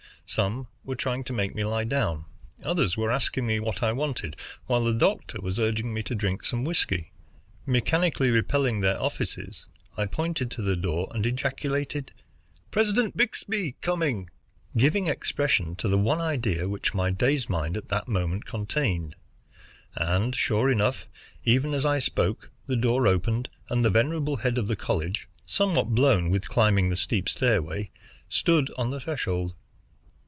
[0.27, 2.23] Some were trying to make me lie down,
[2.63, 6.45] others were asking me what I wanted, while the doctor was urging me to drink
[6.45, 7.11] some whiskey.
[7.65, 9.65] Mechanically repelling their offices,
[9.97, 12.13] I pointed to the door and ejaculated,
[12.71, 14.29] "President Byxbee coming,"
[14.77, 19.17] giving expression to the one idea which my dazed mind at that moment contained.
[19.95, 21.07] And sure enough,
[21.43, 25.89] even as I spoke the door opened, and the venerable head of the college, somewhat
[25.89, 27.89] blown with climbing the steep stairway,
[28.29, 29.55] stood on the threshold.